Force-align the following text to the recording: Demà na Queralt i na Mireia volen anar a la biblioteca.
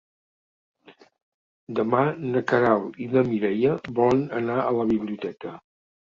Demà 1.79 1.99
na 2.21 2.41
Queralt 2.51 2.97
i 3.05 3.09
na 3.11 3.23
Mireia 3.27 3.75
volen 3.99 4.23
anar 4.39 4.57
a 4.63 4.73
la 4.79 4.87
biblioteca. 4.93 5.53